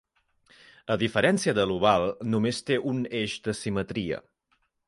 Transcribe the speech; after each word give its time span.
A 0.95 0.95
diferència 1.03 1.55
de 1.59 1.67
l'oval, 1.71 2.07
només 2.33 2.65
té 2.71 2.81
un 2.93 3.07
eix 3.23 3.39
de 3.49 3.59
simetria. 3.63 4.23